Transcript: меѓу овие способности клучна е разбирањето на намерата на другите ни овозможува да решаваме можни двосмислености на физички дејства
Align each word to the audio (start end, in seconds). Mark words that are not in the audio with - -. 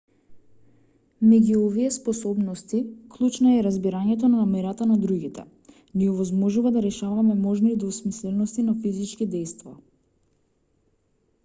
меѓу 1.33 1.59
овие 1.65 1.89
способности 1.97 2.79
клучна 3.17 3.51
е 3.57 3.59
разбирањето 3.67 4.31
на 4.31 4.39
намерата 4.45 4.89
на 4.93 4.97
другите 5.05 5.45
ни 6.03 6.09
овозможува 6.15 6.73
да 6.79 6.85
решаваме 6.89 7.39
можни 7.45 7.77
двосмислености 7.87 8.69
на 8.73 8.79
физички 8.87 9.31
дејства 9.37 9.79